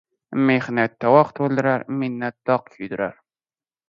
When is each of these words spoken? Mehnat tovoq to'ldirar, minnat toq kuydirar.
Mehnat 0.45 0.95
tovoq 1.03 1.29
to'ldirar, 1.39 1.85
minnat 1.99 2.39
toq 2.51 2.73
kuydirar. 2.75 3.15